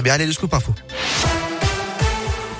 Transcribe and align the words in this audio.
Très 0.00 0.04
bien, 0.04 0.14
allez, 0.14 0.24
le 0.24 0.32
scoop 0.32 0.54
info. 0.54 0.74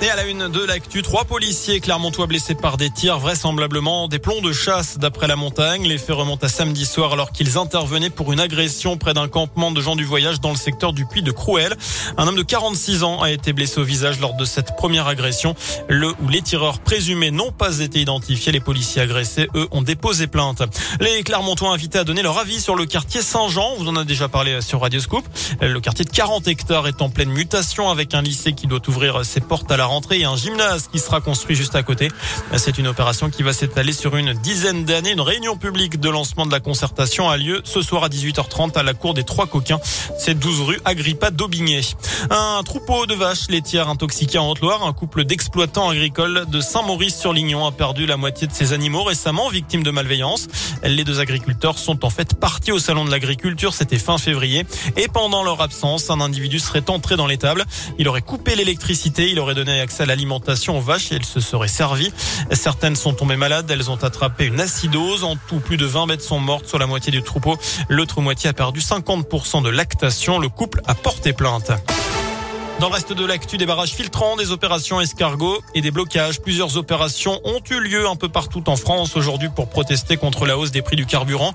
Et 0.03 0.09
à 0.09 0.15
la 0.15 0.25
une 0.25 0.47
de 0.47 0.65
l'actu, 0.65 1.03
trois 1.03 1.25
policiers 1.25 1.79
clermontois 1.79 2.25
blessés 2.25 2.55
par 2.55 2.77
des 2.77 2.89
tirs, 2.89 3.19
vraisemblablement 3.19 4.07
des 4.07 4.17
plombs 4.17 4.41
de 4.41 4.51
chasse 4.51 4.97
d'après 4.97 5.27
la 5.27 5.35
montagne. 5.35 5.83
Les 5.83 5.99
faits 5.99 6.15
remontent 6.15 6.43
à 6.43 6.49
samedi 6.49 6.87
soir 6.87 7.13
alors 7.13 7.31
qu'ils 7.31 7.59
intervenaient 7.59 8.09
pour 8.09 8.33
une 8.33 8.39
agression 8.39 8.97
près 8.97 9.13
d'un 9.13 9.27
campement 9.27 9.69
de 9.69 9.79
gens 9.79 9.95
du 9.95 10.03
voyage 10.03 10.41
dans 10.41 10.49
le 10.49 10.55
secteur 10.55 10.93
du 10.93 11.05
puits 11.05 11.21
de 11.21 11.31
Crouel. 11.31 11.75
Un 12.17 12.25
homme 12.25 12.35
de 12.35 12.41
46 12.41 13.03
ans 13.03 13.21
a 13.21 13.29
été 13.29 13.53
blessé 13.53 13.79
au 13.79 13.83
visage 13.83 14.19
lors 14.19 14.33
de 14.33 14.43
cette 14.43 14.75
première 14.75 15.05
agression. 15.05 15.53
Le 15.87 16.07
ou 16.23 16.29
les 16.29 16.41
tireurs 16.41 16.79
présumés 16.79 17.29
n'ont 17.29 17.51
pas 17.51 17.77
été 17.77 18.01
identifiés. 18.01 18.51
Les 18.51 18.59
policiers 18.59 19.03
agressés, 19.03 19.49
eux, 19.53 19.67
ont 19.69 19.83
déposé 19.83 20.25
plainte. 20.25 20.63
Les 20.99 21.21
Clermontois 21.21 21.69
invités 21.69 21.99
à 21.99 22.03
donner 22.03 22.23
leur 22.23 22.39
avis 22.39 22.59
sur 22.59 22.75
le 22.75 22.87
quartier 22.87 23.21
Saint-Jean. 23.21 23.75
Vous 23.77 23.87
en 23.87 23.95
avez 23.95 24.05
déjà 24.05 24.27
parlé 24.27 24.61
sur 24.61 24.81
Radio 24.81 24.99
Scoop. 24.99 25.25
Le 25.61 25.79
quartier 25.79 26.05
de 26.05 26.09
40 26.09 26.47
hectares 26.47 26.87
est 26.87 27.03
en 27.03 27.09
pleine 27.09 27.29
mutation 27.29 27.91
avec 27.91 28.15
un 28.15 28.23
lycée 28.23 28.53
qui 28.53 28.65
doit 28.65 28.81
ouvrir 28.87 29.23
ses 29.23 29.41
portes 29.41 29.71
à 29.71 29.77
la 29.77 29.90
rentrée 29.91 30.21
et 30.21 30.23
un 30.23 30.37
gymnase 30.37 30.87
qui 30.89 30.99
sera 30.99 31.19
construit 31.19 31.55
juste 31.55 31.75
à 31.75 31.83
côté. 31.83 32.07
C'est 32.55 32.77
une 32.77 32.87
opération 32.87 33.29
qui 33.29 33.43
va 33.43 33.51
s'étaler 33.51 33.91
sur 33.91 34.15
une 34.15 34.31
dizaine 34.33 34.85
d'années. 34.85 35.11
Une 35.11 35.21
réunion 35.21 35.57
publique 35.57 35.99
de 35.99 36.09
lancement 36.09 36.45
de 36.45 36.51
la 36.51 36.61
concertation 36.61 37.29
a 37.29 37.35
lieu 37.35 37.61
ce 37.65 37.81
soir 37.81 38.05
à 38.05 38.09
18h30 38.09 38.77
à 38.77 38.83
la 38.83 38.93
cour 38.93 39.13
des 39.13 39.25
Trois 39.25 39.47
Coquins. 39.47 39.79
C'est 40.17 40.39
12 40.39 40.61
rue 40.61 40.79
Agrippa 40.85 41.29
d'Aubigné. 41.29 41.81
Un 42.29 42.63
troupeau 42.63 43.05
de 43.05 43.13
vaches 43.15 43.49
laitières 43.49 43.89
intoxiquées 43.89 44.37
en 44.37 44.49
Haute-Loire. 44.49 44.85
Un 44.85 44.93
couple 44.93 45.25
d'exploitants 45.25 45.89
agricoles 45.89 46.45
de 46.47 46.61
Saint-Maurice-sur-Lignon 46.61 47.65
a 47.65 47.71
perdu 47.71 48.05
la 48.05 48.15
moitié 48.15 48.47
de 48.47 48.53
ses 48.53 48.71
animaux 48.71 49.03
récemment, 49.03 49.49
victimes 49.49 49.83
de 49.83 49.91
malveillance. 49.91 50.47
Les 50.83 51.03
deux 51.03 51.19
agriculteurs 51.19 51.77
sont 51.77 52.05
en 52.05 52.09
fait 52.09 52.35
partis 52.35 52.71
au 52.71 52.79
salon 52.79 53.03
de 53.03 53.11
l'agriculture. 53.11 53.73
C'était 53.73 53.99
fin 53.99 54.17
février. 54.17 54.65
Et 54.95 55.09
pendant 55.09 55.43
leur 55.43 55.61
absence, 55.61 56.09
un 56.09 56.21
individu 56.21 56.59
serait 56.59 56.89
entré 56.89 57.17
dans 57.17 57.27
l'étable. 57.27 57.65
Il 57.99 58.07
aurait 58.07 58.21
coupé 58.21 58.55
l'électricité. 58.55 59.29
Il 59.29 59.39
aurait 59.39 59.55
donné 59.55 59.80
accès 59.81 60.03
à 60.03 60.05
l'alimentation 60.05 60.77
aux 60.77 60.81
vaches 60.81 61.11
et 61.11 61.15
elles 61.15 61.25
se 61.25 61.39
seraient 61.39 61.67
servies. 61.67 62.13
Certaines 62.51 62.95
sont 62.95 63.13
tombées 63.13 63.35
malades, 63.35 63.69
elles 63.69 63.89
ont 63.89 63.95
attrapé 63.95 64.45
une 64.45 64.59
acidose. 64.59 65.23
En 65.23 65.35
tout, 65.35 65.59
plus 65.59 65.77
de 65.77 65.85
20 65.85 66.07
bêtes 66.07 66.21
sont 66.21 66.39
mortes 66.39 66.67
sur 66.67 66.79
la 66.79 66.87
moitié 66.87 67.11
du 67.11 67.21
troupeau. 67.23 67.57
L'autre 67.89 68.21
moitié 68.21 68.49
a 68.49 68.53
perdu 68.53 68.79
50% 68.79 69.63
de 69.63 69.69
lactation. 69.69 70.39
Le 70.39 70.49
couple 70.49 70.81
a 70.85 70.95
porté 70.95 71.33
plainte. 71.33 71.71
Dans 72.81 72.89
le 72.89 72.95
reste 72.95 73.13
de 73.13 73.25
l'actu, 73.27 73.57
des 73.57 73.67
barrages 73.67 73.91
filtrants, 73.91 74.37
des 74.37 74.49
opérations 74.49 74.99
escargots 74.99 75.61
et 75.75 75.81
des 75.81 75.91
blocages. 75.91 76.41
Plusieurs 76.41 76.77
opérations 76.77 77.39
ont 77.43 77.59
eu 77.69 77.79
lieu 77.79 78.07
un 78.07 78.15
peu 78.15 78.27
partout 78.27 78.67
en 78.71 78.75
France 78.75 79.15
aujourd'hui 79.15 79.49
pour 79.55 79.69
protester 79.69 80.17
contre 80.17 80.47
la 80.47 80.57
hausse 80.57 80.71
des 80.71 80.81
prix 80.81 80.95
du 80.95 81.05
carburant. 81.05 81.53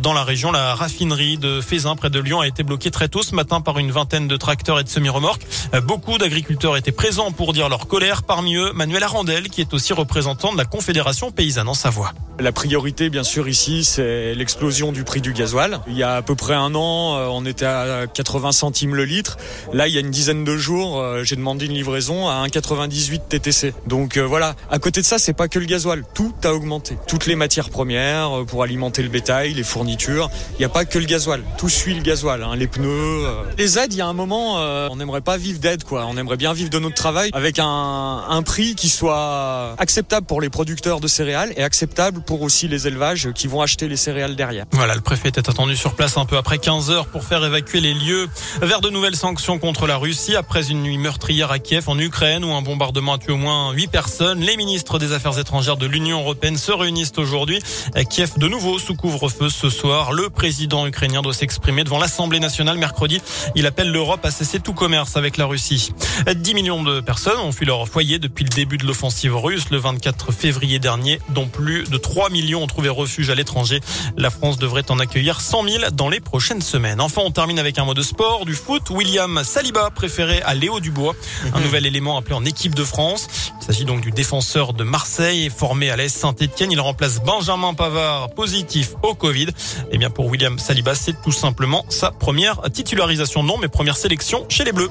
Dans 0.00 0.12
la 0.12 0.24
région, 0.24 0.50
la 0.50 0.74
raffinerie 0.74 1.38
de 1.38 1.60
Fézin 1.60 1.94
près 1.94 2.10
de 2.10 2.18
Lyon 2.18 2.40
a 2.40 2.48
été 2.48 2.64
bloquée 2.64 2.90
très 2.90 3.06
tôt 3.06 3.22
ce 3.22 3.36
matin 3.36 3.60
par 3.60 3.78
une 3.78 3.92
vingtaine 3.92 4.26
de 4.26 4.36
tracteurs 4.36 4.80
et 4.80 4.82
de 4.82 4.88
semi-remorques. 4.88 5.46
Beaucoup 5.84 6.18
d'agriculteurs 6.18 6.76
étaient 6.76 6.90
présents 6.90 7.30
pour 7.30 7.52
dire 7.52 7.68
leur 7.68 7.86
colère. 7.86 8.24
Parmi 8.24 8.56
eux, 8.56 8.72
Manuel 8.72 9.04
Arandel, 9.04 9.50
qui 9.50 9.60
est 9.60 9.72
aussi 9.74 9.92
représentant 9.92 10.52
de 10.52 10.58
la 10.58 10.64
Confédération 10.64 11.30
paysanne 11.30 11.68
en 11.68 11.74
Savoie. 11.74 12.10
La 12.40 12.50
priorité, 12.50 13.10
bien 13.10 13.22
sûr, 13.22 13.46
ici, 13.48 13.84
c'est 13.84 14.34
l'explosion 14.34 14.90
du 14.90 15.04
prix 15.04 15.20
du 15.20 15.32
gasoil. 15.32 15.78
Il 15.86 15.96
y 15.96 16.02
a 16.02 16.16
à 16.16 16.22
peu 16.22 16.34
près 16.34 16.54
un 16.54 16.74
an, 16.74 17.16
on 17.30 17.46
était 17.46 17.64
à 17.64 18.08
80 18.12 18.50
centimes 18.50 18.96
le 18.96 19.04
litre. 19.04 19.36
Là, 19.72 19.86
il 19.86 19.94
y 19.94 19.98
a 19.98 20.00
une 20.00 20.10
dizaine 20.10 20.42
de 20.42 20.56
jours, 20.56 20.63
euh, 20.72 21.24
j'ai 21.24 21.36
demandé 21.36 21.66
une 21.66 21.74
livraison 21.74 22.28
à 22.28 22.46
1,98 22.46 23.28
TTC. 23.28 23.74
Donc 23.86 24.16
euh, 24.16 24.22
voilà, 24.22 24.54
à 24.70 24.78
côté 24.78 25.00
de 25.00 25.06
ça, 25.06 25.18
c'est 25.18 25.32
pas 25.32 25.48
que 25.48 25.58
le 25.58 25.66
gasoil, 25.66 26.04
tout 26.14 26.34
a 26.44 26.52
augmenté. 26.52 26.96
Toutes 27.06 27.26
les 27.26 27.36
matières 27.36 27.70
premières 27.70 28.40
euh, 28.40 28.44
pour 28.44 28.62
alimenter 28.62 29.02
le 29.02 29.08
bétail, 29.08 29.54
les 29.54 29.62
fournitures, 29.62 30.30
il 30.52 30.58
n'y 30.58 30.64
a 30.64 30.68
pas 30.68 30.84
que 30.84 30.98
le 30.98 31.04
gasoil, 31.04 31.42
tout 31.58 31.68
suit 31.68 31.94
le 31.94 32.02
gasoil, 32.02 32.42
hein, 32.42 32.56
les 32.56 32.66
pneus. 32.66 33.26
Les 33.58 33.78
aides, 33.78 33.92
il 33.92 33.98
y 33.98 34.00
a 34.00 34.06
un 34.06 34.12
moment, 34.12 34.54
on 34.90 34.96
n'aimerait 34.96 35.20
pas 35.20 35.36
vivre 35.36 35.58
d'aide, 35.58 35.84
quoi. 35.84 36.06
On 36.08 36.16
aimerait 36.16 36.36
bien 36.36 36.52
vivre 36.52 36.70
de 36.70 36.78
notre 36.78 36.94
travail 36.94 37.30
avec 37.32 37.58
un, 37.58 38.24
un 38.28 38.42
prix 38.42 38.74
qui 38.74 38.88
soit 38.88 39.74
acceptable 39.78 40.26
pour 40.26 40.40
les 40.40 40.50
producteurs 40.50 41.00
de 41.00 41.08
céréales 41.08 41.52
et 41.56 41.62
acceptable 41.62 42.20
pour 42.22 42.42
aussi 42.42 42.68
les 42.68 42.86
élevages 42.86 43.30
qui 43.32 43.46
vont 43.46 43.60
acheter 43.60 43.88
les 43.88 43.96
céréales 43.96 44.36
derrière. 44.36 44.66
Voilà, 44.72 44.94
le 44.94 45.00
préfet 45.00 45.28
était 45.28 45.48
attendu 45.48 45.76
sur 45.76 45.94
place 45.94 46.16
un 46.16 46.24
peu 46.24 46.36
après 46.36 46.58
15 46.58 46.90
heures 46.90 47.06
pour 47.06 47.24
faire 47.24 47.44
évacuer 47.44 47.80
les 47.80 47.94
lieux 47.94 48.28
vers 48.60 48.80
de 48.80 48.90
nouvelles 48.90 49.16
sanctions 49.16 49.58
contre 49.58 49.86
la 49.86 49.96
Russie 49.96 50.36
après 50.36 50.53
une 50.62 50.82
nuit 50.82 50.98
meurtrière 50.98 51.50
à 51.50 51.58
Kiev 51.58 51.88
en 51.88 51.98
Ukraine 51.98 52.44
où 52.44 52.52
un 52.52 52.62
bombardement 52.62 53.14
a 53.14 53.18
tué 53.18 53.32
au 53.32 53.36
moins 53.36 53.72
8 53.72 53.88
personnes. 53.88 54.40
Les 54.40 54.56
ministres 54.56 54.98
des 54.98 55.12
Affaires 55.12 55.38
étrangères 55.38 55.76
de 55.76 55.86
l'Union 55.86 56.20
européenne 56.20 56.56
se 56.56 56.70
réunissent 56.70 57.12
aujourd'hui. 57.16 57.60
Kiev 58.08 58.38
de 58.38 58.46
nouveau 58.46 58.78
sous 58.78 58.94
couvre-feu 58.94 59.48
ce 59.48 59.68
soir. 59.68 60.12
Le 60.12 60.30
président 60.30 60.86
ukrainien 60.86 61.22
doit 61.22 61.34
s'exprimer 61.34 61.82
devant 61.82 61.98
l'Assemblée 61.98 62.38
nationale 62.38 62.78
mercredi. 62.78 63.20
Il 63.56 63.66
appelle 63.66 63.90
l'Europe 63.90 64.24
à 64.24 64.30
cesser 64.30 64.60
tout 64.60 64.74
commerce 64.74 65.16
avec 65.16 65.38
la 65.38 65.46
Russie. 65.46 65.92
10 66.32 66.54
millions 66.54 66.84
de 66.84 67.00
personnes 67.00 67.40
ont 67.40 67.52
fui 67.52 67.66
leur 67.66 67.88
foyer 67.88 68.20
depuis 68.20 68.44
le 68.44 68.50
début 68.50 68.78
de 68.78 68.86
l'offensive 68.86 69.34
russe 69.36 69.70
le 69.70 69.78
24 69.78 70.30
février 70.30 70.78
dernier, 70.78 71.20
dont 71.30 71.48
plus 71.48 71.84
de 71.84 71.96
3 71.96 72.30
millions 72.30 72.62
ont 72.62 72.68
trouvé 72.68 72.88
refuge 72.88 73.28
à 73.28 73.34
l'étranger. 73.34 73.80
La 74.16 74.30
France 74.30 74.58
devrait 74.58 74.88
en 74.90 75.00
accueillir 75.00 75.40
100 75.40 75.68
000 75.68 75.84
dans 75.92 76.08
les 76.08 76.20
prochaines 76.20 76.62
semaines. 76.62 77.00
Enfin, 77.00 77.22
on 77.24 77.32
termine 77.32 77.58
avec 77.58 77.78
un 77.78 77.84
mot 77.84 77.94
de 77.94 78.02
sport, 78.02 78.44
du 78.46 78.54
foot. 78.54 78.90
William 78.90 79.42
Saliba 79.42 79.90
préféré 79.90 80.42
à 80.44 80.54
Léo 80.54 80.80
Dubois, 80.80 81.14
un 81.52 81.58
mhm. 81.58 81.64
nouvel 81.64 81.86
élément 81.86 82.16
appelé 82.16 82.34
en 82.34 82.44
équipe 82.44 82.74
de 82.74 82.84
France. 82.84 83.28
Il 83.60 83.66
s'agit 83.66 83.84
donc 83.84 84.00
du 84.00 84.10
défenseur 84.10 84.72
de 84.72 84.84
Marseille, 84.84 85.50
formé 85.54 85.90
à 85.90 85.96
l'AS 85.96 86.12
Saint-Etienne. 86.12 86.72
Il 86.72 86.80
remplace 86.80 87.22
Benjamin 87.22 87.74
Pavard, 87.74 88.30
positif 88.30 88.94
au 89.02 89.14
Covid. 89.14 89.48
Eh 89.90 89.98
bien, 89.98 90.10
pour 90.10 90.26
William 90.26 90.58
Saliba, 90.58 90.94
c'est 90.94 91.20
tout 91.22 91.32
simplement 91.32 91.84
sa 91.88 92.10
première 92.10 92.60
titularisation. 92.72 93.42
Non, 93.42 93.58
mais 93.58 93.68
première 93.68 93.96
sélection 93.96 94.46
chez 94.48 94.64
les 94.64 94.72
Bleus. 94.72 94.90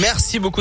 Merci 0.00 0.38
beaucoup. 0.38 0.58